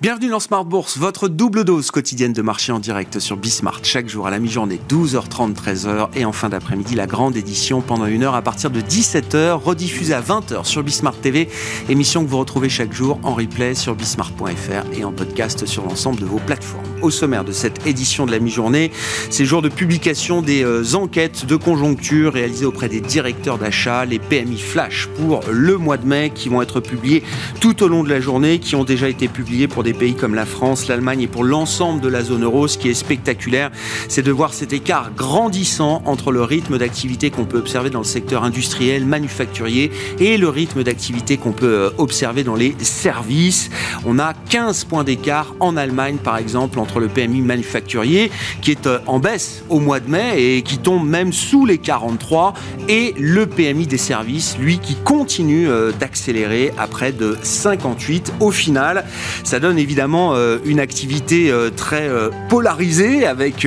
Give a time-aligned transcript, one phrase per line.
[0.00, 3.80] Bienvenue dans Smart Bourse, votre double dose quotidienne de marché en direct sur Bismart.
[3.82, 6.08] Chaque jour à la mi-journée, 12h30, 13h.
[6.14, 10.14] Et en fin d'après-midi, la grande édition pendant une heure à partir de 17h, rediffusée
[10.14, 11.50] à 20h sur Bismart TV.
[11.90, 16.18] Émission que vous retrouvez chaque jour en replay sur bismart.fr et en podcast sur l'ensemble
[16.18, 16.86] de vos plateformes.
[17.02, 18.92] Au sommaire de cette édition de la mi-journée,
[19.28, 24.18] c'est jour de publication des euh, enquêtes de conjoncture réalisées auprès des directeurs d'achat, les
[24.18, 27.22] PMI Flash pour le mois de mai qui vont être publiés
[27.60, 30.34] tout au long de la journée, qui ont déjà été publiés pour des pays comme
[30.34, 33.70] la France, l'Allemagne et pour l'ensemble de la zone euro, ce qui est spectaculaire,
[34.08, 38.04] c'est de voir cet écart grandissant entre le rythme d'activité qu'on peut observer dans le
[38.04, 43.70] secteur industriel, manufacturier et le rythme d'activité qu'on peut euh, observer dans les services.
[44.04, 48.30] On a 15 points d'écart en Allemagne, par exemple, entre le PMI manufacturier,
[48.62, 51.78] qui est euh, en baisse au mois de mai et qui tombe même sous les
[51.78, 52.54] 43,
[52.88, 58.34] et le PMI des services, lui, qui continue euh, d'accélérer à près de 58.
[58.40, 59.04] Au final,
[59.44, 63.66] ça donne évidemment euh, une activité euh, très euh, polarisée avec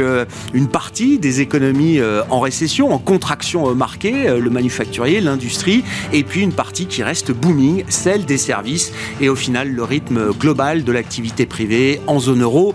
[0.53, 6.53] une partie des économies en récession, en contraction marquée, le manufacturier, l'industrie, et puis une
[6.53, 8.91] partie qui reste booming, celle des services,
[9.21, 12.73] et au final le rythme global de l'activité privée en zone euro,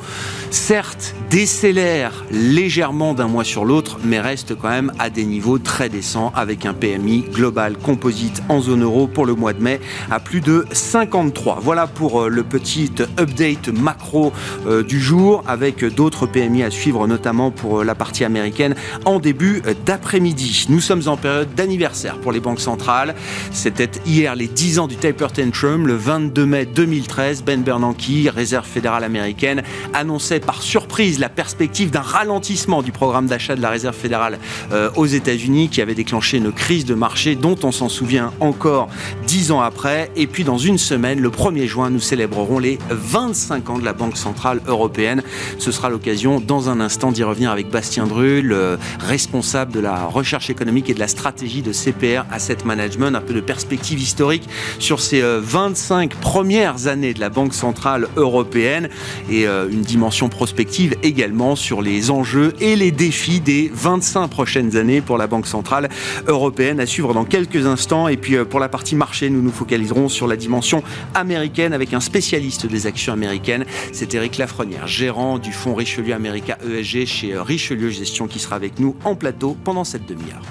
[0.51, 5.89] certes décélère légèrement d'un mois sur l'autre, mais reste quand même à des niveaux très
[5.89, 10.21] décents avec un PMI global composite en zone euro pour le mois de mai à
[10.21, 11.59] plus de 53.
[11.63, 13.28] Voilà pour le petit update
[13.73, 14.33] macro
[14.67, 19.19] euh, du jour avec d'autres PMI à suivre, notamment pour euh, la partie américaine en
[19.19, 20.67] début d'après-midi.
[20.69, 23.15] Nous sommes en période d'anniversaire pour les banques centrales.
[23.53, 27.45] C'était hier les 10 ans du taper tantrum, le 22 mai 2013.
[27.45, 29.63] Ben Bernanke, réserve fédérale américaine,
[29.95, 34.39] annonçait par surprise la perspective d'un ralentissement du programme d'achat de la réserve fédérale
[34.73, 38.89] euh, aux États-Unis qui avait déclenché une crise de marché dont on s'en souvient encore
[39.27, 40.11] 10 ans après.
[40.17, 42.79] Et puis dans une semaine, le 1er juin, nous célébrerons les
[43.19, 45.25] 25 ans de la Banque Centrale Européenne.
[45.59, 48.57] Ce sera l'occasion dans un instant d'y revenir avec Bastien Drull,
[49.01, 53.35] responsable de la recherche économique et de la stratégie de CPR Asset Management, un peu
[53.35, 54.49] de perspective historique
[54.79, 58.89] sur ces 25 euh, premières années de la Banque Centrale Européenne
[59.29, 64.77] et euh, une dimension prospective également sur les enjeux et les défis des 25 prochaines
[64.77, 65.89] années pour la Banque Centrale
[66.29, 68.07] Européenne à suivre dans quelques instants.
[68.07, 70.85] Et puis euh, pour la partie marché, nous nous focaliserons sur la dimension
[71.17, 73.65] américaine avec un spécialiste des actions américaines.
[73.93, 78.57] C'est Eric Lafrenière, gérant du fonds Richelieu America ESG chez euh, Richelieu Gestion, qui sera
[78.57, 80.43] avec nous en plateau pendant cette demi-heure.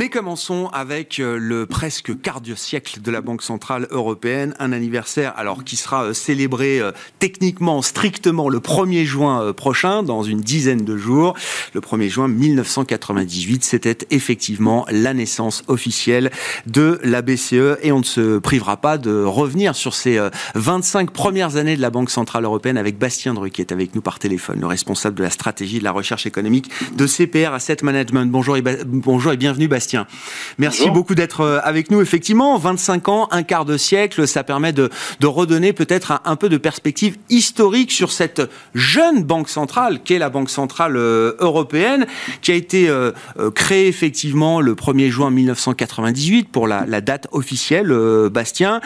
[0.00, 4.72] Mais commençons avec euh, le presque quart de siècle de la Banque Centrale Européenne, un
[4.72, 10.40] anniversaire alors qui sera euh, célébré euh, techniquement, strictement le 1er juin prochain, dans une
[10.40, 11.34] dizaine de jours.
[11.74, 16.30] Le 1er juin 1998, c'était effectivement la naissance officielle
[16.64, 20.18] de la BCE et on ne se privera pas de revenir sur ces
[20.54, 24.00] 25 premières années de la Banque Centrale Européenne avec Bastien Druc qui est avec nous
[24.00, 28.30] par téléphone, le responsable de la stratégie de la recherche économique de CPR Asset Management.
[28.30, 29.89] Bonjour et, bonjour et bienvenue Bastien.
[30.58, 32.00] Merci beaucoup d'être euh, avec nous.
[32.00, 34.90] Effectivement, 25 ans, un quart de siècle, ça permet de,
[35.22, 38.42] redonner peut-être un, peu de perspective historique sur cette
[38.74, 42.06] jeune banque centrale qu'est la Banque centrale euh, européenne,
[42.42, 43.12] qui a été euh,
[43.54, 47.94] créée effectivement le 1er juin 1998 pour la, date officielle,
[48.30, 48.80] Bastien.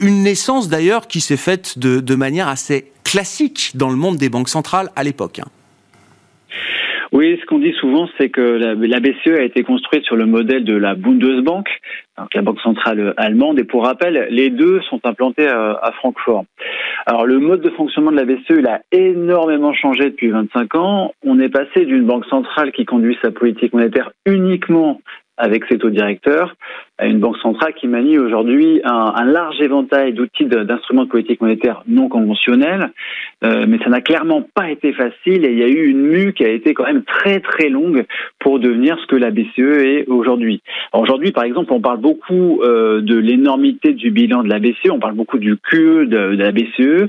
[0.00, 4.28] une naissance d'ailleurs qui s'est faite de, de manière assez classique dans le monde des
[4.28, 5.40] banques centrales à l'époque.
[7.12, 10.64] Oui, ce qu'on dit souvent, c'est que la, BCE a été construite sur le modèle
[10.64, 11.66] de la Bundesbank,
[12.16, 13.58] donc la banque centrale allemande.
[13.58, 16.44] Et pour rappel, les deux sont implantés à, Francfort.
[17.06, 21.12] Alors le mode de fonctionnement de la BCE, il a énormément changé depuis 25 ans.
[21.26, 25.00] On est passé d'une banque centrale qui conduit sa politique monétaire uniquement
[25.40, 26.54] avec ses taux directeurs
[27.06, 32.08] une banque centrale qui manie aujourd'hui un, large éventail d'outils d'instruments de politique monétaire non
[32.08, 32.92] conventionnels.
[33.42, 36.32] Euh, mais ça n'a clairement pas été facile et il y a eu une mue
[36.34, 38.04] qui a été quand même très très longue
[38.38, 40.62] pour devenir ce que la BCE est aujourd'hui.
[40.92, 44.98] Aujourd'hui, par exemple, on parle beaucoup euh, de l'énormité du bilan de la BCE, on
[44.98, 47.08] parle beaucoup du QE de la BCE,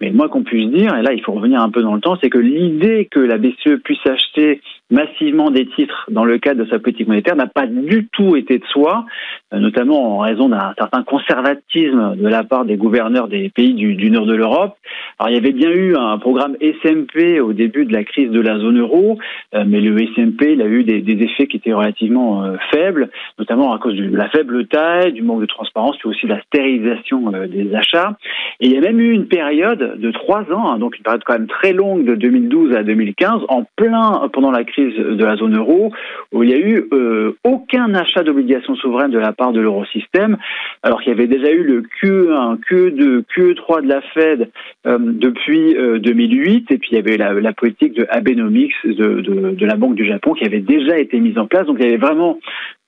[0.00, 2.00] mais le moins qu'on puisse dire, et là il faut revenir un peu dans le
[2.00, 4.60] temps, c'est que l'idée que la BCE puisse acheter
[4.90, 8.58] massivement des titres dans le cadre de sa politique monétaire n'a pas du tout été
[8.58, 9.06] de soi,
[9.52, 14.10] euh, notamment en raison d'un certain conservatisme de la part des gouverneurs des pays du,
[14.10, 14.76] nord de l'Europe.
[15.18, 18.40] Alors il y avait bien eu un programme SMP au début de la crise de
[18.40, 19.18] la zone euro,
[19.54, 23.72] euh, mais le SMP il a eu des, effets qui étaient relativement euh, faibles, notamment
[23.72, 27.30] à cause de la faible taille, du manque de transparence, puis aussi de la stérilisation
[27.48, 28.16] des achats.
[28.60, 31.02] Et il y a même eu une période période de trois ans, hein, donc une
[31.02, 35.24] période quand même très longue de 2012 à 2015, en plein pendant la crise de
[35.24, 35.92] la zone euro,
[36.32, 40.36] où il n'y a eu euh, aucun achat d'obligations souveraines de la part de l'eurosystème,
[40.82, 44.50] alors qu'il y avait déjà eu le QE1, QE2, QE3 de la Fed
[44.86, 49.76] euh, depuis 2008, et puis il y avait la, politique de Abenomics de, de la
[49.76, 51.66] Banque du Japon qui avait déjà été mise en place.
[51.66, 52.38] Donc il y avait vraiment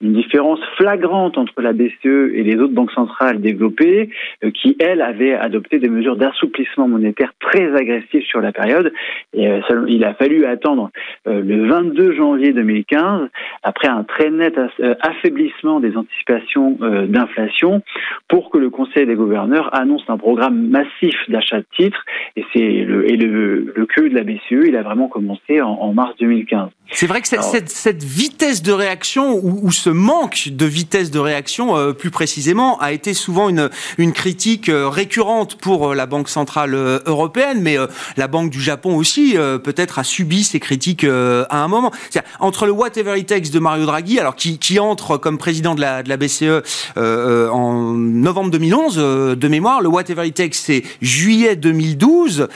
[0.03, 4.09] une différence flagrante entre la BCE et les autres banques centrales développées,
[4.43, 8.93] euh, qui, elles, avaient adopté des mesures d'assouplissement monétaire très agressives sur la période.
[9.33, 10.91] Et euh, il a fallu attendre
[11.27, 13.29] euh, le 22 janvier 2015,
[13.63, 14.59] après un très net
[15.01, 16.77] affaiblissement des anticipations
[17.07, 17.81] d'inflation,
[18.27, 22.03] pour que le Conseil des gouverneurs annonce un programme massif d'achat de titres.
[22.35, 25.93] Et c'est le, et le, le queue de la BCE, il a vraiment commencé en,
[25.93, 26.69] mars 2015.
[26.91, 31.19] C'est vrai que cette, cette, vitesse de réaction ou, ou ce manque de vitesse de
[31.19, 36.05] réaction, euh, plus précisément, a été souvent une, une critique euh, récurrente pour euh, la
[36.05, 36.73] Banque centrale
[37.05, 37.77] européenne, mais
[38.17, 41.91] la Banque du Japon aussi, peut-être, a subi ces critiques à un moment.
[42.39, 45.81] Entre le whatever it takes de Mario Draghi, alors qui, qui entre comme président de
[45.81, 46.63] la, de la BCE
[46.95, 48.95] en novembre 2011,
[49.37, 52.47] de mémoire, le whatever it takes, c'est juillet 2012,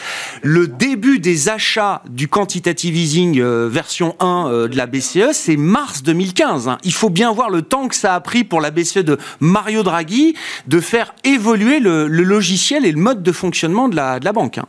[0.41, 6.67] le début des achats du quantitative easing version 1 de la BCE, c'est mars 2015.
[6.67, 6.77] Hein.
[6.83, 9.83] Il faut bien voir le temps que ça a pris pour la BCE de Mario
[9.83, 10.35] Draghi
[10.67, 14.57] de faire évoluer le, logiciel et le mode de fonctionnement de la, banque.
[14.57, 14.65] Hein.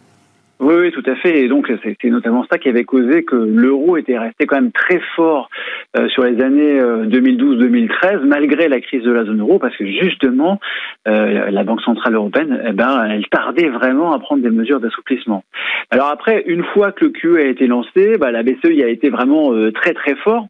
[0.60, 1.40] Oui, oui, tout à fait.
[1.40, 5.00] Et donc, c'est notamment ça qui avait causé que l'euro était resté quand même très
[5.14, 5.48] fort
[5.96, 9.86] euh, sur les années 2012-2013, euh, malgré la crise de la zone euro, parce que
[9.86, 10.58] justement,
[11.06, 15.44] euh, la Banque centrale européenne, eh ben, elle tardait vraiment à prendre des mesures d'assouplissement.
[15.90, 18.88] Alors après, une fois que le QE a été lancé, bah, la BCE y a
[18.88, 20.48] été vraiment très très fort.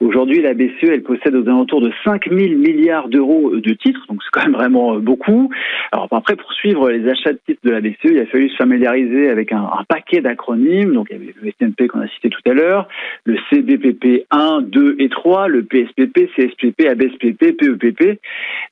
[0.00, 4.20] Aujourd'hui, la BCE, elle possède aux alentours de 5 000 milliards d'euros de titres, donc
[4.22, 5.50] c'est quand même vraiment beaucoup.
[5.92, 8.56] Alors après, pour suivre les achats de titres de la BCE, il a fallu se
[8.56, 10.92] familiariser avec un, paquet d'acronymes.
[10.92, 12.86] Donc, il y avait le SNP qu'on a cité tout à l'heure,
[13.24, 18.20] le CBPP 1, 2 et 3, le PSPP, CSPP, ABSPP, PEPP.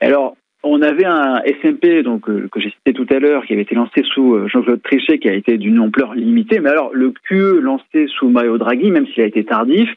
[0.01, 3.63] Alors, on avait un SMP donc euh, que j'ai cité tout à l'heure qui avait
[3.63, 6.61] été lancé sous euh, Jean-Claude Trichet qui a été d'une ampleur limitée.
[6.61, 9.89] Mais alors le QE lancé sous Mario Draghi même s'il a été tardif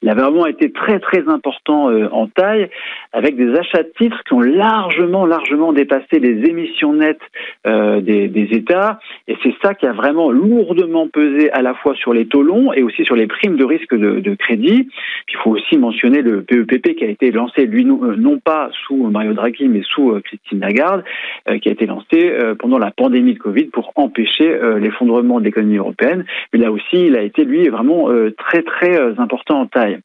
[0.00, 2.68] il a vraiment été très très important euh, en taille
[3.12, 7.20] avec des achats de titres qui ont largement largement dépassé les émissions nettes
[7.64, 8.98] des, États.
[9.28, 12.72] Et c'est ça qui a vraiment lourdement pesé à la fois sur les taux longs
[12.72, 14.88] et aussi sur les primes de risque de, de crédit.
[15.28, 19.32] Il faut aussi mentionner le PEPP qui a été lancé lui non pas sous Mario
[19.32, 21.04] Draghi mais sous euh, Christine Lagarde,
[21.48, 25.44] euh, qui a été lancée euh, pendant la pandémie de Covid pour empêcher l'effondrement de
[25.44, 26.24] l'économie européenne.
[26.52, 29.98] Mais là aussi, il a été, lui, vraiment très, très important en taille.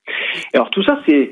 [0.54, 1.31] Alors tout ça, c'est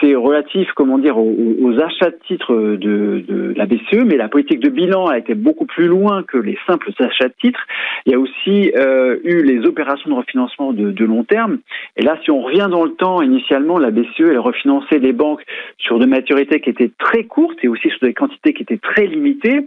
[0.00, 4.68] c'est relatif, comment dire, aux, achats de titres de, la BCE, mais la politique de
[4.68, 7.66] bilan a été beaucoup plus loin que les simples achats de titres.
[8.04, 11.58] Il y a aussi euh, eu les opérations de refinancement de, long terme.
[11.96, 15.42] Et là, si on revient dans le temps, initialement, la BCE, elle refinançait les banques
[15.78, 19.06] sur de maturités qui étaient très courtes et aussi sur des quantités qui étaient très
[19.06, 19.60] limitées.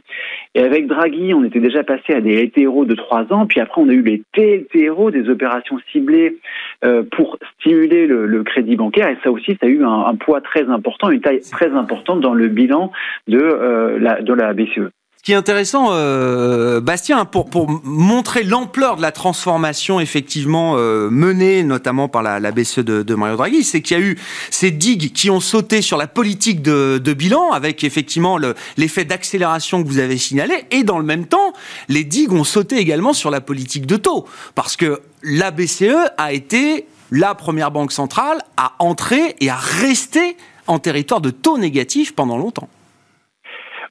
[0.56, 3.81] Et avec Draghi, on était déjà passé à des LTRO de 3 ans, puis après
[3.81, 6.38] on a eu les TLTRO, des opérations ciblées
[6.83, 9.10] euh, pour stimuler le, le, crédit bancaire.
[9.10, 12.22] Et ça aussi, ça a eu un, un poids très important, une taille très importante
[12.22, 12.92] dans le bilan
[13.28, 14.92] de, euh, la, BCE.
[15.18, 21.10] Ce qui est intéressant, euh, Bastien, pour, pour montrer l'ampleur de la transformation effectivement euh,
[21.10, 24.18] menée notamment par la, BCE de, Mario Draghi, c'est qu'il y a eu
[24.50, 28.38] ces digues qui ont sauté sur la politique de bilan, avec effectivement
[28.78, 31.54] l'effet d'accélération que vous avez signalé, et dans le même temps,
[31.89, 34.25] les digues ont sauté également sur la politique de taux,
[34.56, 40.38] parce que la BCE a été la première banque centrale à entrer et à rester
[40.68, 42.70] en territoire de taux négatifs pendant longtemps.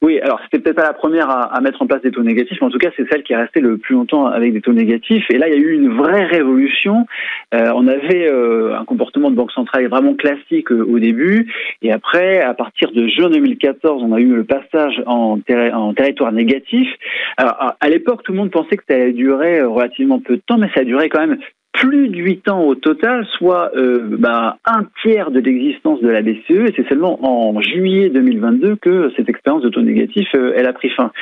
[0.01, 2.69] Oui, alors c'était peut-être pas la première à, mettre en place des taux négatifs, mais
[2.69, 5.25] en tout cas c'est celle qui est restée le plus longtemps avec des taux négatifs.
[5.31, 7.07] Et là, il y a eu une vraie révolution.
[7.53, 11.93] Euh, on avait euh, un comportement de banque centrale vraiment classique euh, au début, et
[11.93, 16.89] après, à partir de juin 2014, on a eu le passage en, territoire négatif.
[17.37, 20.59] Alors, à l'époque, tout le monde pensait que ça allait durer relativement peu de temps,
[20.59, 21.39] mais ça a duré quand même
[21.81, 26.23] plus de 8 ans au total, soit euh, bah, un tiers de l'existence de la
[26.23, 30.67] BCE, et c'est seulement en juillet 2022 que cette expérience de taux négatif, euh, elle
[30.67, 31.13] a pris fin.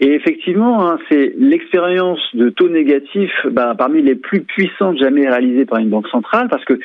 [0.00, 5.64] Et effectivement, hein, c'est l'expérience de taux négatif bah, parmi les plus puissantes jamais réalisées
[5.64, 6.78] par une banque centrale, parce que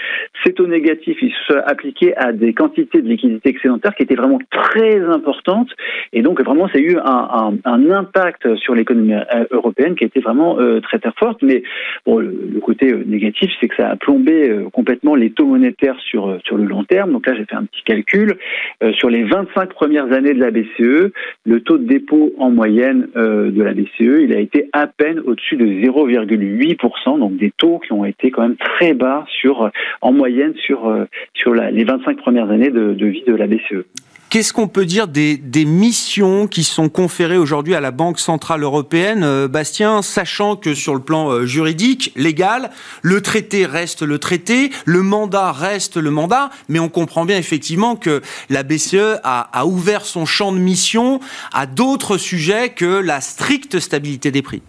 [0.45, 4.39] ces taux négatifs, ils se appliquaient à des quantités de liquidités excédentaires qui étaient vraiment
[4.49, 5.69] très importantes,
[6.13, 7.57] et donc vraiment, a eu un,
[7.89, 11.63] impact sur l'économie euh, européenne qui été vraiment très très forte, mais
[12.05, 16.29] bon, le côté négatif, c'est que ça a plombé euh, complètement les taux monétaires sur,
[16.29, 17.11] euh, sur le long terme.
[17.11, 18.37] Donc là, j'ai fait un petit calcul.
[18.83, 21.11] Euh, sur les 25 premières années de la BCE,
[21.45, 25.57] le taux de dépôt en moyenne de la BCE, il a été à peine au-dessus
[25.57, 29.69] de 0,8%, donc des taux qui ont été quand même très bas sur,
[30.01, 33.85] en moyenne sur, sur les 25 premières années de vie de la BCE.
[34.29, 39.23] Qu'est-ce qu'on peut dire des, missions qui sont conférées aujourd'hui à la Banque Centrale Européenne,
[39.23, 42.69] euh, Bastien, sachant que sur le plan euh, juridique, légal,
[43.01, 47.95] le traité reste le traité, le mandat reste le mandat, mais on comprend bien effectivement
[47.95, 48.21] que
[48.51, 51.19] la BCE a, ouvert son champ de mission
[51.51, 54.61] à d'autres sujets que la stricte stabilité des prix.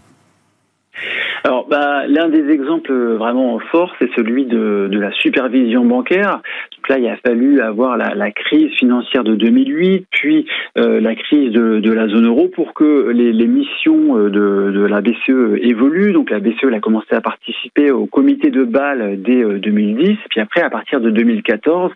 [1.45, 6.41] Alors, bah, l'un des exemples vraiment forts, c'est celui de, la supervision bancaire.
[6.81, 10.47] Donc là, il a fallu avoir la, crise financière de 2008, puis
[10.79, 15.61] euh, la crise de, la zone euro pour que les, missions euh, de, la BCE
[15.61, 16.15] évoluent.
[16.15, 20.41] Donc la BCE a commencé à participer au comité de Bâle dès 2010, euh, puis
[20.41, 21.93] après, à partir de 2014,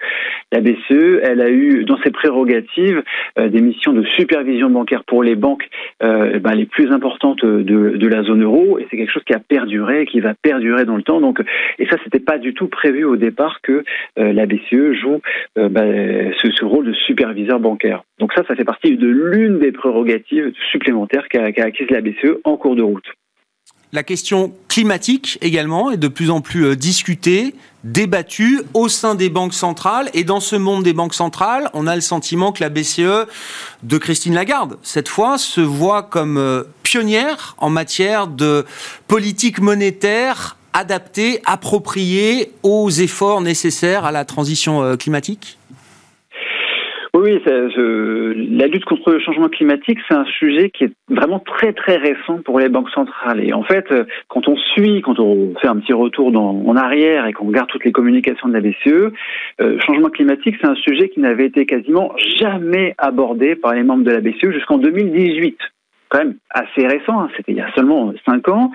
[0.52, 3.02] la BCE, elle a eu dans ses prérogatives
[3.38, 5.66] des missions de supervision bancaire pour les banques
[6.00, 9.38] bah, les plus importantes de, de la zone euro, et c'est quelque chose qui a
[9.38, 11.20] perduré, qui va perdurer dans le temps.
[11.20, 11.40] Donc,
[11.78, 13.82] et ça, c'était pas du tout prévu au départ que
[14.16, 15.20] la BCE joue
[15.58, 15.84] euh, bah,
[16.42, 18.04] ce, rôle de superviseur bancaire.
[18.18, 22.56] Donc ça, ça fait partie de l'une des prérogatives supplémentaires qu'a qu la BCE en
[22.56, 23.06] cours de route.
[23.94, 27.54] La question climatique également est de plus en plus euh, discutée,
[27.84, 30.10] débattue au sein des banques centrales.
[30.14, 33.28] Et dans ce monde des banques centrales, on a le sentiment que la BCE
[33.84, 38.64] de Christine Lagarde, cette fois, se voit comme euh, pionnière en matière de
[39.06, 45.58] politique monétaire adaptée, appropriée aux efforts nécessaires à la transition euh, climatique?
[47.14, 51.96] Oui, la lutte contre le changement climatique, c'est un sujet qui est vraiment très très
[51.96, 53.40] récent pour les banques centrales.
[53.42, 53.86] Et en fait,
[54.26, 57.84] quand on suit, quand on fait un petit retour en arrière et qu'on regarde toutes
[57.84, 59.12] les communications de la BCE,
[59.60, 64.04] euh, changement climatique, c'est un sujet qui n'avait été quasiment jamais abordé par les membres
[64.04, 65.56] de la BCE jusqu'en 2018
[66.14, 67.28] quand même assez récent, hein.
[67.36, 68.70] c'était il y a seulement cinq ans.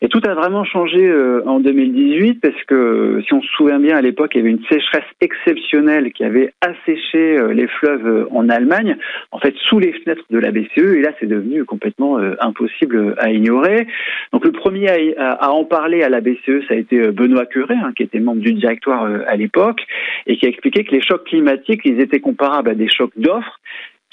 [0.00, 3.96] Et tout a vraiment changé euh, en 2018 parce que si on se souvient bien
[3.96, 8.26] à l'époque, il y avait une sécheresse exceptionnelle qui avait asséché euh, les fleuves euh,
[8.32, 8.96] en Allemagne,
[9.30, 10.96] en fait sous les fenêtres de la BCE.
[10.96, 13.86] Et là, c'est devenu complètement impossible à ignorer.
[14.32, 17.92] Donc le premier à, en parler à la BCE, ça a été Benoît Curé, hein,
[17.96, 19.80] qui était membre du directoire à l'époque,
[20.26, 23.60] et qui a expliqué que les chocs climatiques, ils étaient comparables à des chocs d'offres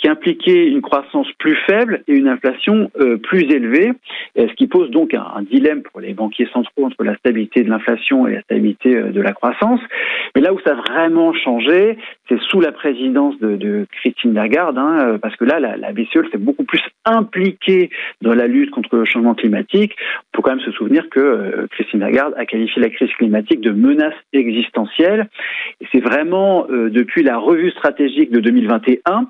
[0.01, 3.91] qui impliquait une croissance plus faible et une inflation euh, plus élevée,
[4.35, 8.27] ce qui pose donc un, dilemme pour les banquiers centraux entre la stabilité de l'inflation
[8.27, 9.79] et la stabilité euh, de la croissance.
[10.35, 14.97] Mais là où ça a vraiment changé, c'est sous la présidence de, Christine Lagarde, hein,
[15.01, 17.91] euh, parce que là, la, BCE s'est beaucoup plus impliquée
[18.21, 19.95] dans la lutte contre le changement climatique.
[19.99, 23.71] Il faut quand même se souvenir que Christine Lagarde a qualifié la crise climatique de
[23.71, 25.27] menace existentielle.
[25.81, 29.27] Et c'est vraiment depuis la revue stratégique de 2021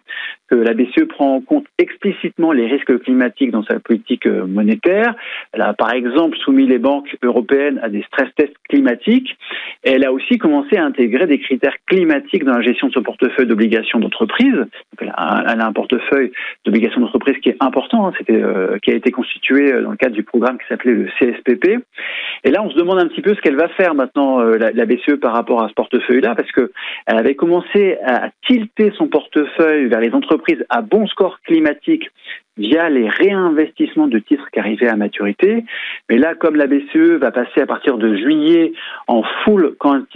[0.52, 5.16] que la BCE prend en compte explicitement les risques climatiques dans sa politique euh, monétaire.
[5.54, 9.38] Elle a par exemple soumis les banques européennes à des stress tests climatiques.
[9.84, 13.48] Elle a aussi commencé à intégrer des critères climatiques dans la gestion de son portefeuille
[13.48, 14.66] d'obligations d'entreprise.
[15.00, 16.32] Elle, a un portefeuille
[16.66, 20.16] d'obligations d'entreprise qui est important, hein, euh, qui a été constitué euh, dans le cadre
[20.16, 21.80] du programme qui s'appelait le CSPP.
[22.44, 24.86] Et là, on se demande un petit peu ce qu'elle va faire maintenant, la, la,
[24.86, 26.72] BCE, par rapport à ce portefeuille-là, parce que
[27.06, 32.10] elle avait commencé à tilter son portefeuille vers les entreprises à bon score climatique
[32.58, 35.64] via les réinvestissements de titres qui arrivaient à maturité.
[36.10, 38.74] Mais là, comme la BCE va passer à partir de juillet
[39.08, 39.76] en full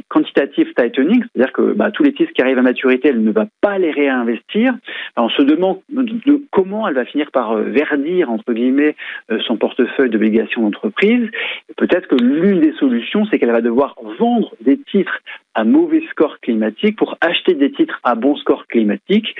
[0.09, 3.45] quantitative tightening, c'est-à-dire que bah, tous les titres qui arrivent à maturité, elle ne va
[3.61, 4.73] pas les réinvestir.
[5.17, 8.95] on se demande de comment elle va finir par euh, verdir, entre guillemets,
[9.31, 11.29] euh, son portefeuille d'obligations d'entreprise.
[11.77, 15.21] Peut-être que l'une des solutions, c'est qu'elle va devoir vendre des titres
[15.55, 19.35] à mauvais score climatique pour acheter des titres à bon score climatique.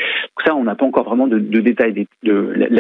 [0.46, 2.08] ça, on n'a pas encore vraiment de, détails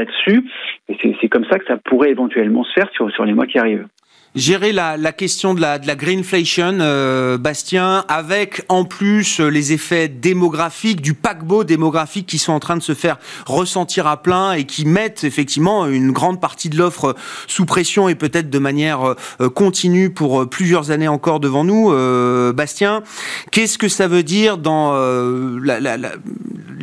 [0.06, 0.46] là-dessus.
[0.90, 3.58] Et c'est comme ça que ça pourrait éventuellement se faire sur, sur les mois qui
[3.60, 3.88] arrivent
[4.36, 9.72] gérer la, la, question de la, la greenflation, euh, Bastien, avec en plus euh, les
[9.74, 14.52] effets démographiques, du paquebot démographique qui sont en train de se faire ressentir à plein
[14.52, 17.16] et qui mettent effectivement une grande partie de l'offre
[17.48, 21.94] sous pression et peut-être de manière euh, continue pour plusieurs années encore devant nous.
[22.54, 23.04] Bastien,
[23.52, 24.94] qu'est-ce que ça veut dire dans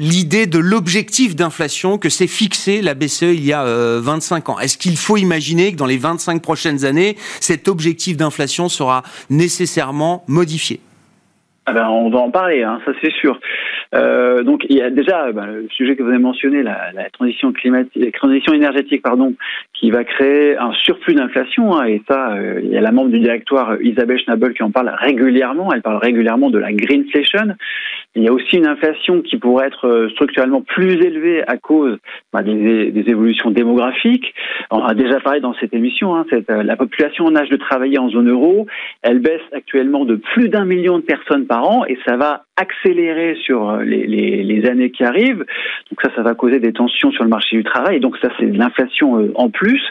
[0.02, 4.76] l'idée de l'objectif d'inflation que s'est fixé la BCE il y a 25 ans Est-ce
[4.76, 10.80] qu'il faut imaginer que dans les 25 prochaines années, cet objectif d'inflation sera nécessairement modifié?
[11.66, 13.38] Ah ben, on va en parler, hein, ça c'est sûr.
[13.94, 17.10] Euh, donc il y a déjà ben, le sujet que vous avez mentionné, la, la
[17.10, 19.34] transition climatique, transition énergétique, pardon,
[19.74, 21.76] qui va créer un surplus d'inflation.
[21.76, 24.70] Hein, et ça, euh, il y a la membre du directoire Isabelle Schnabel qui en
[24.70, 25.72] parle régulièrement.
[25.72, 27.54] Elle parle régulièrement de la greenflation.
[28.14, 31.98] Il y a aussi une inflation qui pourrait être euh, structurellement plus élevée à cause
[32.32, 34.34] bah, des, des, évolutions démographiques.
[34.70, 37.98] On a déjà parlé dans cette émission, hein, cette, la population en âge de travailler
[37.98, 38.66] en zone euro,
[39.02, 43.36] elle baisse actuellement de plus d'un million de personnes par an et ça va accélérer
[43.44, 45.44] sur les, les, les, années qui arrivent.
[45.90, 48.00] Donc ça, ça va causer des tensions sur le marché du travail.
[48.00, 49.82] Donc ça, c'est l'inflation euh, en plus.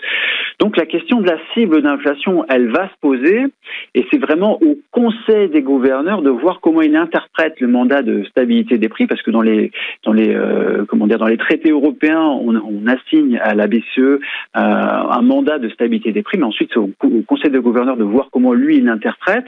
[0.62, 3.48] Donc la question de la cible d'inflation, elle va se poser.
[3.96, 8.24] Et c'est vraiment au Conseil des gouverneurs de voir comment il interprète le mandat de
[8.25, 9.08] stabilité des prix.
[9.08, 9.72] Parce que dans les
[10.03, 12.51] dans les euh, comment dire dans les traités européens, on,
[12.86, 14.20] assigne à la BCE euh,
[14.56, 18.03] un mandat de stabilité des prix, mais ensuite c'est au, au, Conseil des gouverneurs de
[18.03, 19.46] voir comment lui il l'interprète.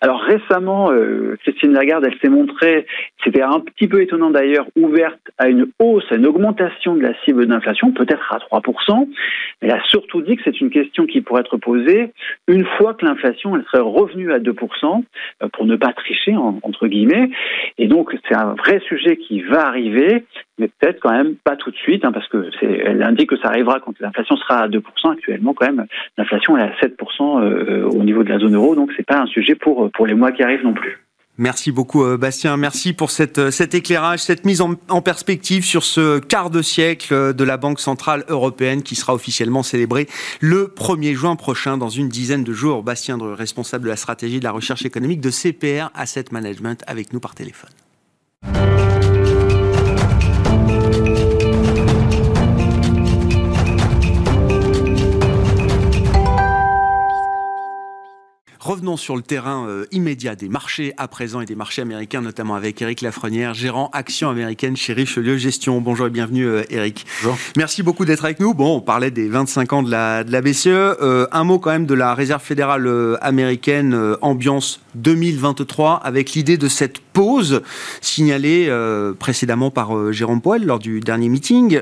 [0.00, 2.86] Alors récemment, euh, Christine Lagarde, elle s'est montrée,
[3.22, 7.12] c'était un petit peu étonnant d'ailleurs, ouverte à une hausse, à une augmentation de la
[7.24, 9.08] cible d'inflation, peut-être à 3%,
[9.62, 12.12] mais elle a surtout dit que c'est une question qui pourrait être posée
[12.48, 15.04] une fois que l'inflation elle serait revenue à 2%,
[15.42, 17.30] euh, pour ne pas tricher, entre guillemets.
[17.78, 20.24] Et donc, c'est un vrai sujet qui va arriver,
[20.58, 23.38] mais peut-être quand même pas tout de suite, hein, parce que c'est, elle indique que
[23.38, 24.82] ça arrivera quand l'inflation sera à 2%.
[25.12, 25.86] Actuellement, quand même,
[26.18, 29.26] l'inflation est à 7% euh, au niveau de la zone euro, donc c'est pas un
[29.26, 30.98] sujet pour, pour les mois qui arrivent non plus.
[31.38, 35.84] Merci beaucoup euh, Bastien, merci pour euh, cet éclairage, cette mise en, en, perspective sur
[35.84, 40.08] ce quart de siècle euh, de la Banque Centrale Européenne qui sera officiellement célébré
[40.40, 42.82] le 1er juin prochain dans une dizaine de jours.
[42.82, 47.20] Bastien responsable de la stratégie de la recherche économique de CPR Asset Management avec nous
[47.20, 47.70] par téléphone.
[58.66, 62.56] Revenons sur le terrain euh, immédiat des marchés à présent et des marchés américains, notamment
[62.56, 65.80] avec Eric Lafrenière, gérant Action américaine chez Richelieu Gestion.
[65.80, 67.06] Bonjour et bienvenue euh, Eric.
[67.22, 67.38] Bonjour.
[67.56, 68.54] Merci beaucoup d'être avec nous.
[68.54, 70.66] Bon, on parlait des 25 ans de la, de la BCE.
[70.66, 76.32] Euh, un mot quand même de la Réserve fédérale euh, américaine, euh, ambiance 2023, avec
[76.32, 77.62] l'idée de cette pause
[78.00, 81.80] signalée euh, précédemment par Jérôme Poel lors du dernier meeting,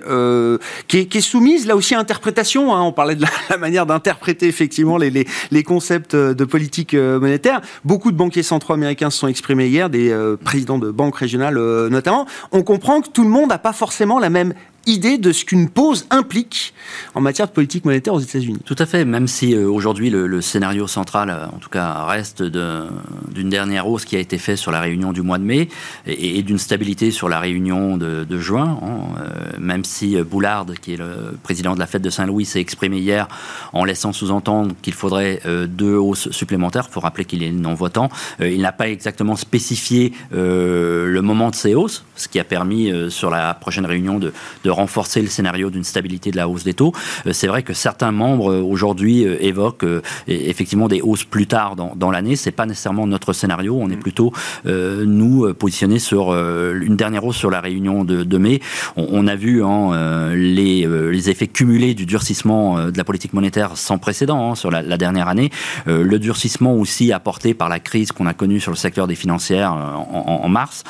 [0.88, 2.74] qui est, qui, est, soumise là aussi à interprétation.
[2.74, 2.82] Hein.
[2.82, 7.20] On parlait de la, la manière d'interpréter effectivement les, les, les concepts de politique euh,
[7.20, 7.60] monétaire.
[7.84, 11.58] Beaucoup de banquiers centraux américains se sont exprimés hier, des euh, présidents de banques régionales
[11.58, 12.26] euh, notamment.
[12.52, 14.54] On comprend que tout le monde n'a pas forcément la même
[14.86, 16.74] idée de ce qu'une pause implique
[17.14, 18.58] en matière de politique monétaire aux États-Unis.
[18.64, 22.42] Tout à fait, même si euh, aujourd'hui le, scénario central, euh, en tout cas, reste
[22.42, 25.68] d'une dernière hausse qui a été faite sur la réunion du mois de mai
[26.06, 30.96] et, d'une stabilité sur la réunion de, juin, hein, euh, même si Boulard, qui est
[30.96, 33.28] le président de la Fête de Saint-Louis, s'est exprimé hier
[33.72, 36.86] en laissant sous-entendre qu'il faudrait deux hausses supplémentaires.
[36.88, 38.10] Il faut rappeler qu'il est non-votant.
[38.40, 43.30] Il n'a pas exactement spécifié le moment de ces hausses, ce qui a permis sur
[43.30, 44.32] la prochaine réunion de
[44.74, 46.92] renforcer le scénario d'une stabilité de la hausse des taux.
[47.26, 49.86] Euh, c'est vrai que certains membres euh, aujourd'hui euh, évoquent
[50.26, 52.36] effectivement des hausses plus tard dans, dans l'année.
[52.36, 53.76] C'est pas nécessairement notre scénario.
[53.80, 54.00] On est mm.
[54.00, 54.32] plutôt
[54.64, 58.60] nous positionnés sur une dernière hausse sur la réunion de, de mai.
[58.96, 63.76] On, on, a vu hein, les, les, effets cumulés du durcissement de la politique monétaire
[63.76, 65.50] sans précédent hein, sur la, la, dernière année.
[65.86, 69.72] Le durcissement aussi apporté par la crise qu'on a connue sur le secteur des financières
[69.72, 70.84] en, en, en mars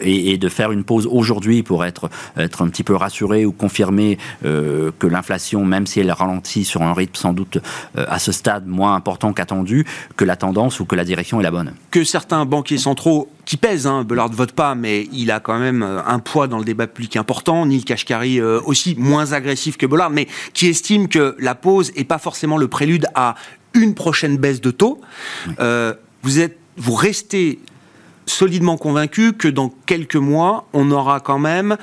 [0.00, 3.52] et, et, de faire une pause aujourd'hui pour être, être un petit peu rassuré ou
[3.52, 7.58] confirmer euh, que l'inflation, même si elle ralentit sur un rythme sans doute
[7.96, 11.44] euh, à ce stade moins important qu'attendu, que la tendance ou que la direction est
[11.44, 11.72] la bonne.
[11.90, 15.58] Que certains banquiers centraux qui pèsent, hein, Bellard ne vote pas, mais il a quand
[15.58, 17.64] même euh, un poids dans le débat public important.
[17.66, 22.04] Neil Kashkari euh, aussi moins agressif que Bollard, mais qui estime que la pause n'est
[22.04, 23.36] pas forcément le prélude à
[23.74, 25.00] une prochaine baisse de taux.
[25.46, 25.54] Oui.
[26.22, 27.60] Vous êtes, vous restez
[28.26, 31.76] solidement convaincu que dans quelques mois, on aura quand même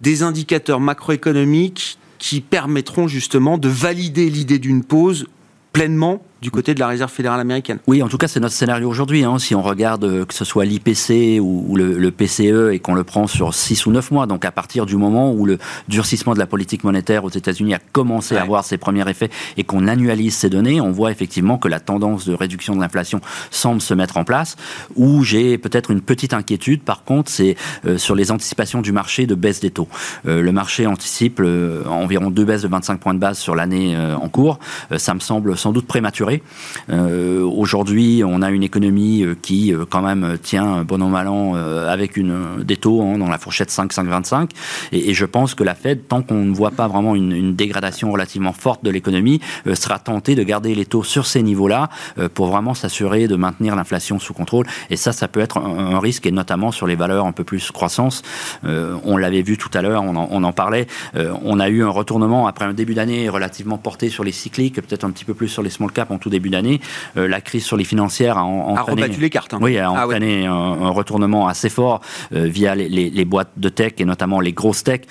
[0.00, 5.26] des indicateurs macroéconomiques qui permettront justement de valider l'idée d'une pause
[5.72, 7.78] pleinement du côté de la Réserve fédérale américaine.
[7.86, 9.24] Oui, en tout cas, c'est notre scénario aujourd'hui.
[9.24, 9.38] Hein.
[9.38, 12.94] Si on regarde euh, que ce soit l'IPC ou, ou le, le, PCE et qu'on
[12.94, 16.34] le prend sur 6 ou 9 mois, donc à partir du moment où le durcissement
[16.34, 18.40] de la politique monétaire aux États-Unis a commencé ouais.
[18.40, 21.80] à avoir ses premiers effets et qu'on annualise ces données, on voit effectivement que la
[21.80, 24.56] tendance de réduction de l'inflation semble se mettre en place.
[24.96, 29.26] Où j'ai peut-être une petite inquiétude, par contre, c'est euh, sur les anticipations du marché
[29.26, 29.88] de baisse des taux.
[30.26, 33.94] Euh, le marché anticipe euh, environ deux baisses de 25 points de base sur l'année
[33.96, 34.58] euh, en cours.
[34.96, 36.42] ça me semble sans doute prématuré durée.
[36.90, 42.18] Aujourd'hui, on a une économie qui, quand même, tient bon an mal an avec
[42.64, 44.50] des taux hein, dans la fourchette 5-5,25.
[44.92, 48.10] Et, et, je pense que la Fed, tant qu'on ne voit pas vraiment une, dégradation
[48.10, 49.40] relativement forte de l'économie,
[49.74, 51.88] sera tentée de garder les taux sur ces niveaux-là
[52.34, 54.66] pour vraiment s'assurer de maintenir l'inflation sous contrôle.
[54.90, 57.70] Et ça, ça peut être un, risque, et notamment sur les valeurs un peu plus
[57.70, 58.22] croissance.
[58.64, 60.86] Euh, on l'avait vu tout à l'heure, on, en parlait.
[61.16, 64.76] Euh, on a eu un retournement après un début d'année relativement porté sur les cycliques,
[64.76, 66.80] peut-être un petit peu plus sur les small caps tout début d'année.
[67.16, 69.54] Euh, la crise sur les financières a, entraîné, a rebattu les cartes.
[69.54, 69.58] Hein.
[69.60, 73.68] Oui, a ah entraîné un, un, retournement assez fort via les, les, les boîtes de
[73.68, 75.02] tech et notamment les grosses tech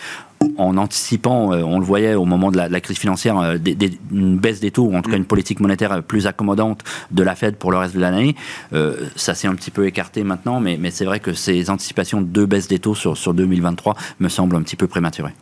[0.58, 3.58] en anticipant, euh, on le voyait au moment de la, crise financière, euh,
[4.12, 7.36] une baisse des taux, ou en tout cas une politique monétaire plus accommodante de la
[7.36, 8.36] Fed pour le reste de l'année.
[8.74, 12.46] Euh, ça s'est un petit peu écarté maintenant, mais, c'est vrai que ces anticipations de
[12.46, 15.34] baisse des taux sur, sur 2023 me semblent un petit peu prématurées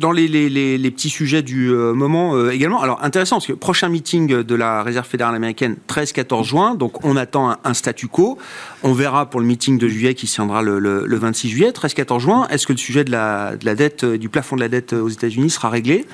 [0.00, 2.80] dans les, petits sujets du moment également.
[2.80, 7.16] Alors intéressant parce que prochain meeting de la Réserve fédérale américaine 13-14 juin, donc on
[7.16, 8.38] attend un, statu quo.
[8.82, 12.48] On verra pour le meeting de juillet qui se tiendra le, 26 juillet, 13-14 juin.
[12.50, 15.08] Est-ce que le sujet de la, de la, dette, du plafond de la dette aux
[15.08, 16.06] États-Unis sera réglé?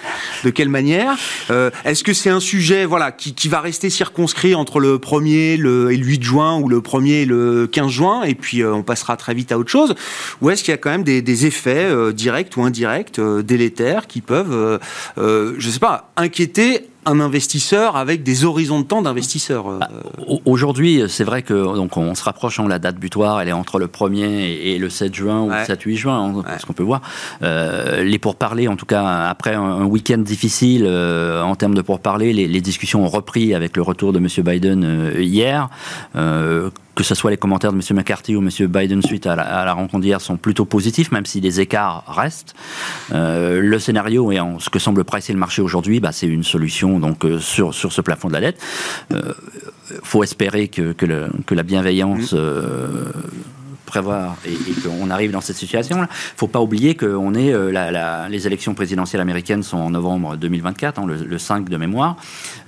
[0.44, 1.16] De quelle manière?
[1.51, 5.92] Euh, Est-ce que c'est un sujet voilà, qui, va rester circonscrit entre le 1er le,
[5.92, 8.83] et le 8 juin ou le 1er et le 15 juin et puis euh, on
[8.83, 9.94] passera très vite à autre chose?
[10.40, 13.20] Ou est-ce qu'il y a quand même des, des effets euh, directs ou indirects,
[14.07, 14.81] qui peuvent,
[15.17, 19.79] je ne sais pas, inquiéter un investisseur avec des horizons de temps d'investisseurs euh.
[19.79, 19.89] bah,
[20.45, 23.79] Aujourd'hui, c'est vrai que donc on se rapproche, hein, la date butoir, elle est entre
[23.79, 27.01] le 1er et le 7 juin ou le 7-8 juin, hein, ce qu'on peut voir.
[27.43, 32.33] Euh, les pourparlers, en tout cas, après un, week-end difficile euh, en termes de pourparlers,
[32.33, 34.27] les, les, discussions ont repris avec le retour de M.
[34.45, 35.69] Biden hier
[36.97, 37.83] que ce soit les commentaires de M.
[37.97, 38.49] McCarthy ou M.
[38.67, 42.55] Biden suite à la, rencontre d'hier sont plutôt positifs, même si les écarts restent.
[43.13, 46.43] Euh, le scénario et en ce que semble presser le marché aujourd'hui, bah, c'est une
[46.43, 48.61] solution donc euh, sur, sur ce plafond de la dette.
[49.11, 49.33] Il euh,
[50.03, 53.56] faut espérer que, que, le, que la bienveillance mmh
[53.87, 55.96] prévoir et, qu'on arrive dans cette situation.
[55.99, 60.37] Il ne faut pas oublier que est, euh, les élections présidentielles américaines sont en novembre
[60.37, 62.16] 2024, hein, le, 5 de mémoire.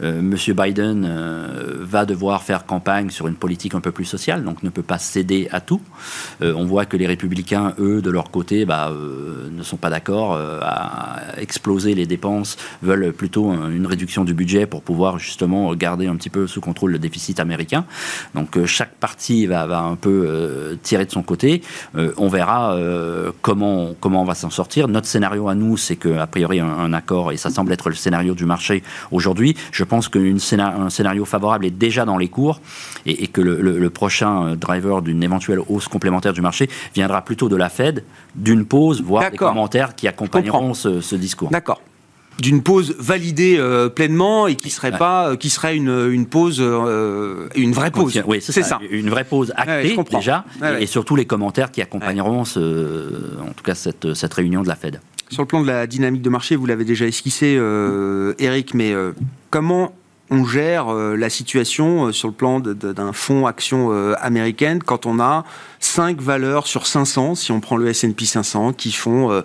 [0.03, 4.45] Euh, Monsieur Biden euh, va devoir faire campagne sur une politique un peu plus sociale,
[4.45, 5.81] donc ne peut pas céder à tout.
[6.41, 8.93] on voit que les républicains, eux, de leur côté, bah,
[9.51, 14.83] ne sont pas d'accord à exploser les dépenses, veulent plutôt une réduction du budget pour
[14.83, 17.85] pouvoir justement garder un petit peu sous contrôle le déficit américain.
[18.35, 21.63] Donc chaque parti va, va un peu tirer de son côté.
[21.97, 24.89] Euh, on verra euh, comment, comment on va s'en sortir.
[24.89, 28.35] Notre scénario à nous, c'est qu'a priori, un, accord, et ça semble être le scénario
[28.35, 29.57] du marché aujourd'hui.
[29.73, 32.61] Je pense qu'un scénario favorable est déjà dans les cours
[33.07, 37.69] et, que le, prochain driver d'une éventuelle hausse complémentaire du marché viendra plutôt de la
[37.69, 38.05] Fed,
[38.35, 41.51] d'une pause, voire des commentaires qui accompagneront ce, ce discours.
[41.51, 41.81] D'accord
[42.41, 46.59] d'une pause validée euh, pleinement et qui serait pas, euh, qui serait une, une pause,
[46.61, 48.21] euh, une vraie pause.
[48.27, 48.79] Oui, c'est ça.
[48.91, 50.45] Une vraie pause actée déjà,
[50.79, 54.77] et, surtout les commentaires qui accompagneront, ce, en tout cas cette, cette réunion de la
[54.77, 55.01] Fed.
[55.31, 57.61] Sur le plan de la dynamique de marché, vous l'avez déjà esquissé,
[58.39, 58.95] Eric, mais
[59.51, 59.93] comment
[60.31, 65.45] on gère la situation sur le plan d'un fonds action américaine quand on a
[65.81, 69.43] 5 valeurs sur 500, si on prend le S&P 500, qui font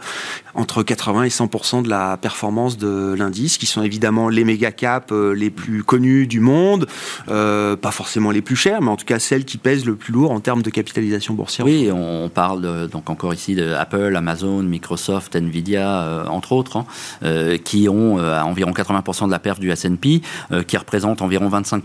[0.55, 5.11] entre 80 et 100 de la performance de l'indice, qui sont évidemment les méga caps
[5.11, 6.87] euh, les plus connus du monde,
[7.29, 10.13] euh, pas forcément les plus chers, mais en tout cas celles qui pèsent le plus
[10.13, 11.65] lourd en termes de capitalisation boursière.
[11.65, 17.89] Oui, on parle donc encore ici de Apple, Amazon, Microsoft, Nvidia, entre autres, hein, qui
[17.89, 20.21] ont environ 80% de la perte du S&P,
[20.67, 21.83] qui représentent environ 25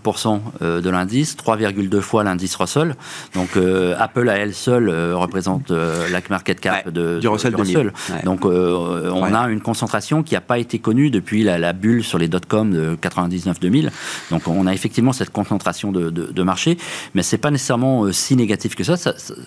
[0.61, 2.97] de l'indice, 3,2 fois l'indice Russell.
[3.35, 3.51] Donc
[3.99, 7.55] Apple a elle seule euh, représente euh, la market cap de, du Russell.
[8.25, 12.19] Donc euh, on a une concentration qui n'a pas été connue depuis la, bulle sur
[12.19, 13.91] les dot-com de 99-2000.
[14.31, 16.79] Donc on a effectivement cette concentration de, marché,
[17.15, 18.95] mais c'est pas nécessairement si négatif que ça.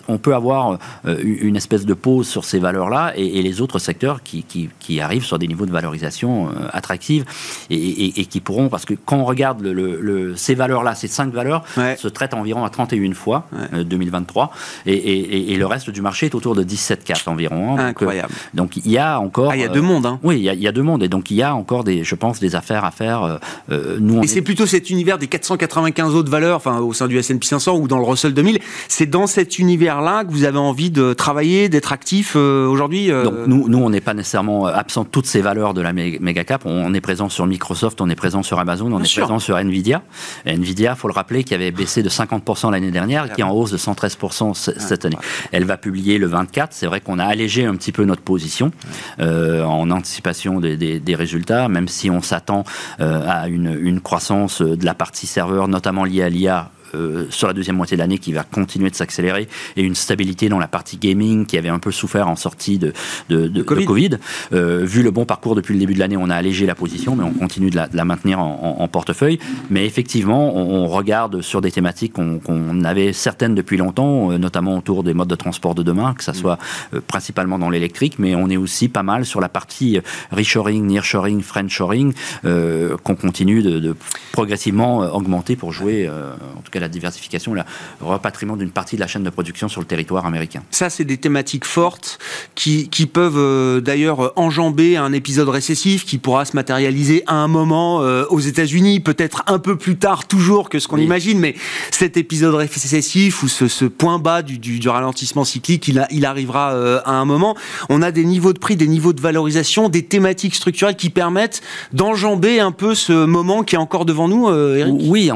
[0.08, 4.44] On peut avoir une espèce de pause sur ces valeurs-là et, les autres secteurs qui,
[4.44, 9.24] qui, arrivent sur des niveaux de valorisation attractifs et, qui pourront, parce que quand on
[9.24, 14.52] regarde le, ces valeurs-là, ces cinq valeurs se traitent environ à 31 fois 2023
[14.86, 17.78] et, le reste du marché est autour de 17,4 environ.
[17.78, 17.86] Hein.
[17.86, 18.32] Incroyable.
[18.54, 19.50] Donc, il y a encore.
[19.50, 20.06] Ah, il y a deux mondes.
[20.06, 20.18] Hein.
[20.22, 21.02] Oui, il y, a, deux mondes.
[21.02, 23.22] Et donc il y a encore, des, je pense, des affaires à faire.
[23.22, 23.36] Euh,
[23.70, 27.18] euh, nous, et c'est plutôt cet univers des 495 autres valeurs, enfin, au sein du
[27.18, 28.58] S&P 500 ou dans le Russell 2000.
[28.88, 33.34] C'est dans cet univers-là que vous avez envie de travailler, d'être actif euh, aujourd'hui Donc,
[33.46, 36.62] nous, nous on n'est pas nécessairement absent de toutes ces valeurs de la méga cap.
[36.64, 40.02] On est présent sur Microsoft, on est présent sur Amazon, on est présent sur Nvidia.
[40.46, 43.70] Nvidia, faut le rappeler, qui avait baissé de 50% l'année dernière, qui est en hausse
[43.70, 45.16] de 113% cette année.
[45.52, 46.72] Elle va publier le 24.
[46.72, 48.72] C'est vrai qu'on a allégé un petit peu notre position.
[49.20, 52.64] En anticipation des, résultats, même si on s'attend
[52.98, 57.52] à une, une croissance de la partie serveur, notamment liée à l'IA euh, sur la
[57.54, 60.96] deuxième moitié de l'année qui va continuer de s'accélérer et une stabilité dans la partie
[60.96, 62.92] gaming qui avait un peu souffert en sortie de,
[63.28, 64.18] de, Covid.
[64.52, 67.16] Euh, vu le bon parcours depuis le début de l'année, on a allégé la position,
[67.16, 69.38] mais on continue de la, maintenir en, portefeuille.
[69.70, 75.02] Mais effectivement, on, regarde sur des thématiques qu'on avait certaines depuis longtemps, euh, notamment autour
[75.02, 76.58] des modes de transport de demain, que ça soit
[77.06, 80.00] principalement dans l'électrique, mais on est aussi pas mal sur la partie
[80.30, 83.96] reshoring, nearshoring, friendshoring, qu'on continue de,
[84.32, 87.62] progressivement augmenter pour jouer, en tout cas la diversification, le
[88.00, 90.62] repatriement d'une partie de la chaîne de production sur le territoire américain.
[90.70, 92.18] Ça, c'est des thématiques fortes
[92.54, 97.48] qui, qui peuvent euh, d'ailleurs enjamber un épisode récessif qui pourra se matérialiser à un
[97.48, 101.54] moment euh, aux États-Unis, peut-être un peu plus tard toujours que ce qu'on imagine, mais
[101.90, 106.08] cet épisode récessif ou ce, ce point bas du, du, du, ralentissement cyclique, il, a,
[106.10, 107.56] il arrivera euh, à un moment.
[107.88, 111.62] On a des niveaux de prix, des niveaux de valorisation, des thématiques structurelles qui permettent
[111.92, 114.94] d'enjamber un peu ce moment qui est encore devant nous, Eric?
[115.08, 115.30] Oui,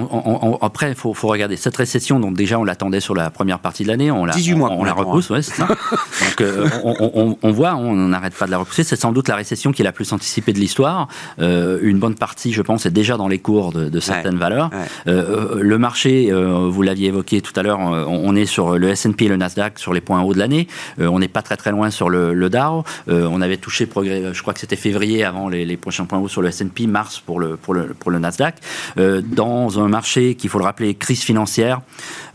[0.60, 3.82] après, il faut, faut regardez, cette récession, donc déjà on l'attendait sur la première partie
[3.82, 5.66] de l'année, on la, on, la repousse, ouais, c'est ça.
[5.68, 8.84] donc euh, on, voit, on n'arrête pas de la repousser.
[8.84, 11.08] C'est sans doute la récession qui est la plus anticipée de l'histoire.
[11.40, 14.70] Euh, une bonne partie, je pense, est déjà dans les cours de, certaines valeurs.
[15.06, 19.28] Euh, le marché, vous l'aviez évoqué tout à l'heure, on est sur le S&P et
[19.28, 20.68] le Nasdaq sur les points hauts de l'année.
[20.98, 22.84] on n'est pas très très loin sur le, le Dow.
[23.08, 26.42] on avait touché progrès, je crois que c'était février avant les, prochains points hauts sur
[26.42, 28.56] le S&P, mars pour le pour le pour le Nasdaq.
[28.96, 31.80] dans un marché qu'il faut le rappeler, crise financière,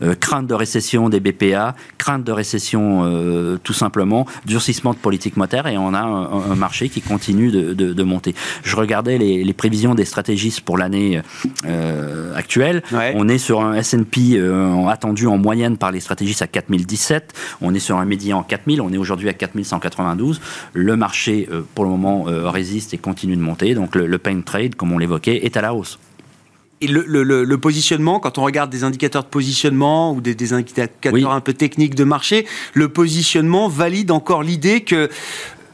[0.02, 5.36] euh, crainte de récession des BPA, crainte de récession euh, tout simplement, durcissement de politique
[5.36, 8.34] monétaire et on a un, marché qui continue de, monter.
[8.62, 11.22] Je regardais les, prévisions des stratégistes pour l'année
[11.64, 12.82] euh, actuelle.
[13.14, 14.40] On est sur un S&P
[14.88, 17.32] attendu en moyenne par les stratégistes à 4017.
[17.62, 18.80] On est sur un médian en 4000.
[18.80, 20.40] On est aujourd'hui à 4192.
[20.74, 23.74] Le marché, pour le moment, résiste et continue de monter.
[23.74, 25.98] Donc le, le pain trade, comme on l'évoquait, est à la hausse.
[26.82, 31.30] Et le, le, positionnement, quand on regarde des indicateurs de positionnement ou des, des indicateurs
[31.30, 35.08] un peu techniques de marché, le positionnement valide encore l'idée que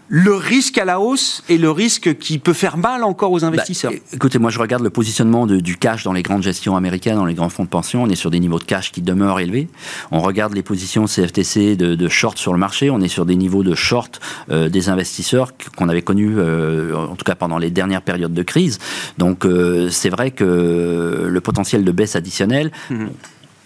[0.09, 3.93] le risque à la hausse et le risque qui peut faire mal encore aux investisseurs
[3.93, 7.27] bah, Écoutez, moi je regarde le positionnement du cash dans les grandes gestions américaines, dans
[7.27, 8.03] les grands fonds de pension.
[8.03, 9.69] On est sur des niveaux de cash qui demeurent élevés.
[10.11, 12.91] On regarde les positions CFTC de, short sur le marché.
[12.91, 17.15] On est sur des niveaux de short euh, des investisseurs qu'on avait connus, euh, en
[17.15, 18.79] tout cas pendant les dernières périodes de crise.
[19.19, 22.73] Donc euh, c'est vrai que le potentiel de baisse additionnelle.
[22.91, 23.11] Mhm.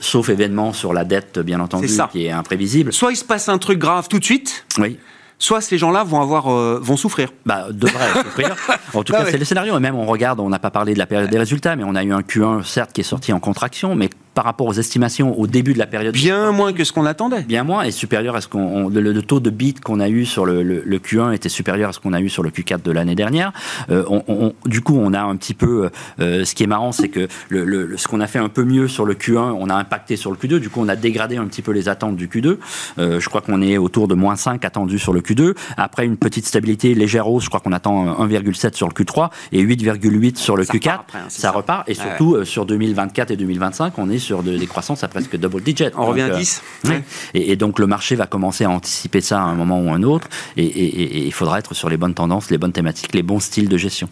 [0.00, 2.92] sauf événement sur la dette, bien entendu, qui est imprévisible.
[2.92, 4.98] Soit il se passe un truc grave tout de suite, oui
[5.42, 7.30] soit ces gens-là vont avoir euh, vont souffrir.
[7.44, 8.56] Bah, devraient souffrir.
[8.94, 9.76] En tout cas, c'est le scénario.
[9.76, 11.94] Et même, on regarde, on n'a pas parlé de la période des résultats, mais on
[11.94, 15.38] a eu un Q1, certes, qui est sorti en contraction, mais par rapport aux estimations
[15.38, 16.14] au début de la période.
[16.14, 17.42] Bien moins que ce qu'on attendait.
[17.42, 18.88] Bien moins et supérieur à ce qu'on.
[18.88, 22.00] Le, taux de bit qu'on a eu sur le, le, Q1 était supérieur à ce
[22.00, 23.52] qu'on a eu sur le Q4 de l'année dernière.
[23.90, 25.90] Euh, on, du coup, on a un petit peu.
[26.20, 28.88] Euh, ce qui est marrant, c'est que le, ce qu'on a fait un peu mieux
[28.88, 30.58] sur le Q1, on a impacté sur le Q2.
[30.58, 32.58] Du coup, on a dégradé un petit peu les attentes du Q2.
[32.98, 35.54] Euh, je crois qu'on est autour de moins 5 attendus sur le Q2.
[35.76, 39.62] Après une petite stabilité légère hausse, je crois qu'on attend 1,7 sur le Q3 et
[39.62, 40.90] 8,8 sur le Q4.
[40.90, 41.88] Hein, ça, repart.
[41.88, 45.90] Et surtout, sur 2024 et 2025, on est sur des croissances à presque double digit.
[45.96, 46.62] On revient à 10.
[46.86, 47.00] Euh,
[47.34, 50.28] et, donc le marché va commencer à anticiper ça à un moment ou un autre.
[50.56, 53.76] et il faudra être sur les bonnes tendances, les bonnes thématiques, les bons styles de
[53.76, 54.08] gestion.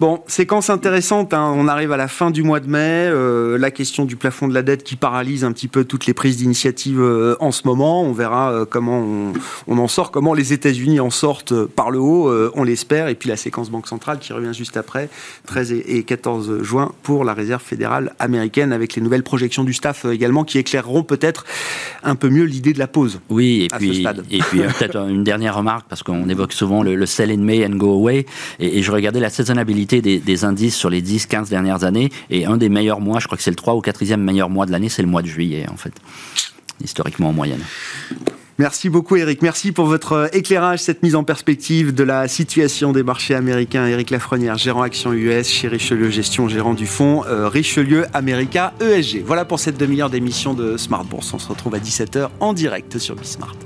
[0.00, 1.52] Bon, séquence intéressante, hein.
[1.56, 4.54] on arrive à la fin du mois de mai, euh, la question du plafond de
[4.54, 8.02] la dette qui paralyse un petit peu toutes les prises d'initiative euh, en ce moment,
[8.02, 9.32] on verra euh, comment
[9.68, 13.28] on, en sort, comment les États-Unis en sortent par le haut, on l'espère, et puis
[13.28, 15.08] la séquence Banque centrale qui revient juste après,
[15.46, 20.06] 13 et 14 juin pour la Réserve fédérale américaine, avec les nouvelles projections du staff
[20.06, 21.44] également qui éclaireront peut-être
[22.02, 23.20] un peu mieux l'idée de la pause.
[23.28, 27.30] Oui, et puis, et puis peut-être une dernière remarque, parce qu'on évoque souvent le, sell
[27.30, 28.26] in May and go away,
[28.58, 32.10] et, et je regardais la saisonnabilité des, indices sur les 10-15 dernières années.
[32.30, 34.66] Et un des meilleurs mois, je crois que c'est le 3 ou 4e meilleur mois
[34.66, 35.94] de l'année, c'est le mois de juillet, en fait,
[36.82, 37.62] historiquement en moyenne.
[38.58, 39.42] Merci beaucoup Eric.
[39.42, 43.84] Merci pour votre euh, éclairage, cette mise en perspective de la situation des marchés américains.
[43.86, 49.24] Eric Lafrenière, gérant action US chez Richelieu Gestion, gérant du fonds euh, Richelieu America ESG.
[49.26, 51.34] Voilà pour cette demi-heure d'émission de Smart Bourse.
[51.34, 53.56] On se retrouve à 17h en direct sur Bismart.